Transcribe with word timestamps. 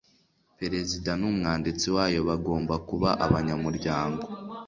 perezida 0.59 1.11
n’umwanditsi 1.19 1.87
wayo 1.95 2.21
bagomba 2.29 2.73
kuba 2.87 3.09
abanyamuryango 3.25 4.23